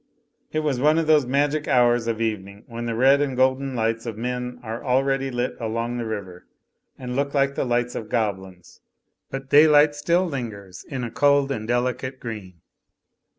It 0.51 0.61
was 0.61 0.79
one 0.79 0.97
of 0.97 1.05
those 1.05 1.27
magic 1.27 1.67
hours 1.67 2.07
of 2.07 2.19
evening 2.19 2.63
when 2.65 2.87
the 2.87 2.95
red 2.95 3.21
and 3.21 3.37
golden 3.37 3.75
lights 3.75 4.07
of 4.07 4.17
men 4.17 4.59
are 4.63 4.83
already 4.83 5.29
lit 5.29 5.55
along 5.59 5.97
the 5.99 6.07
river, 6.07 6.47
and 6.97 7.15
look 7.15 7.35
like 7.35 7.53
the 7.53 7.65
lights 7.65 7.93
of 7.93 8.09
goblins, 8.09 8.81
but 9.29 9.51
daylight 9.51 9.93
still 9.93 10.25
lingers 10.25 10.83
in 10.85 11.03
a 11.03 11.11
cold 11.11 11.51
and 11.51 11.67
delicate 11.67 12.19
green. 12.19 12.61